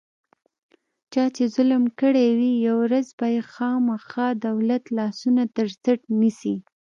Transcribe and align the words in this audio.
چا 1.13 1.23
چې 1.35 1.43
ظلم 1.55 1.83
کړی 1.99 2.27
وي، 2.37 2.51
یوه 2.65 2.79
ورځ 2.85 3.07
به 3.19 3.27
یې 3.33 3.41
خوامخا 3.51 4.27
دولت 4.47 4.83
لاسونه 4.97 5.41
ترڅټ 5.55 6.01
نیسي. 6.19 6.55